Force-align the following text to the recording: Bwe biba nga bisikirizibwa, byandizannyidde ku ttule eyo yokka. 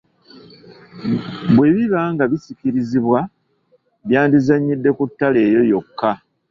Bwe 1.55 1.67
biba 1.75 2.01
nga 2.13 2.25
bisikirizibwa, 2.31 3.19
byandizannyidde 4.07 4.89
ku 4.97 5.03
ttule 5.09 5.39
eyo 5.47 5.61
yokka. 5.71 6.11